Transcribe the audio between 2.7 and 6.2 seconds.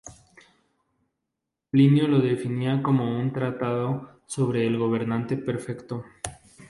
como un tratado sobre el gobernante perfecto.